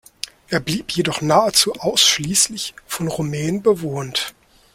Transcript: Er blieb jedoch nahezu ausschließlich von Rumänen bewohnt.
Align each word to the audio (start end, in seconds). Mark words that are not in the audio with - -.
Er 0.47 0.59
blieb 0.59 0.89
jedoch 0.93 1.21
nahezu 1.21 1.73
ausschließlich 1.73 2.73
von 2.87 3.07
Rumänen 3.07 3.61
bewohnt. 3.61 4.33